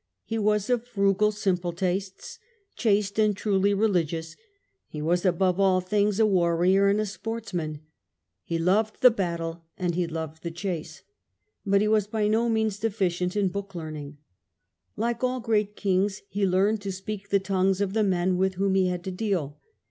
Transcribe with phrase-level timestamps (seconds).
[0.25, 2.39] He was of frugal, simple tastes,
[2.75, 4.35] chaste, and truly religious.
[4.87, 7.81] He was above all things a warrior and a sportsman.
[8.43, 11.03] He loved the battle, and he ^*««««•• loved the chase.
[11.67, 14.17] But he was by no means deficient in book learning.
[14.95, 18.73] Like all great kings he learned to speak the tongues of the men with whom
[18.73, 19.59] he had to deal.